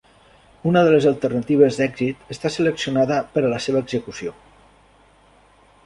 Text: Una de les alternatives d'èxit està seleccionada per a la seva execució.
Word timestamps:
Una 0.69 0.81
de 0.85 0.93
les 0.95 1.05
alternatives 1.09 1.77
d'èxit 1.81 2.25
està 2.37 2.53
seleccionada 2.57 3.21
per 3.37 3.45
a 3.45 3.53
la 3.55 3.61
seva 3.67 3.87
execució. 3.87 4.35